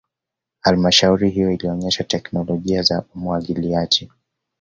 [0.59, 4.09] halmashauri hiyo ilionesha teknolojia za umwagiliaji